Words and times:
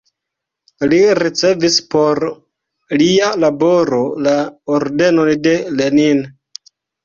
Li 0.93 1.01
ricevis 1.19 1.77
por 1.91 2.23
lia 3.03 3.29
laboro 3.45 4.03
la 4.31 4.35
Ordenon 4.81 5.33
de 5.49 5.57
Lenin. 5.79 6.29